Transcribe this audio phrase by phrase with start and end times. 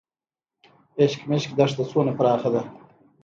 [1.03, 2.61] اشکمش دښته څومره پراخه ده؟